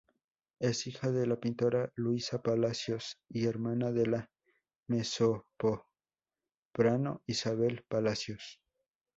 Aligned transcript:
Es 0.59 0.87
hija 0.87 1.11
de 1.11 1.27
la 1.27 1.39
pintora 1.39 1.91
Luisa 1.95 2.41
Palacios 2.41 3.19
y 3.29 3.45
hermana 3.45 3.91
de 3.91 4.07
la 4.07 4.31
mezzosoprano 4.87 5.83
Isabel 7.27 7.85
Palacios. 7.87 8.59